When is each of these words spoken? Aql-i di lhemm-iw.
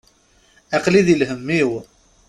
Aql-i 0.75 1.01
di 1.07 1.15
lhemm-iw. 1.21 1.71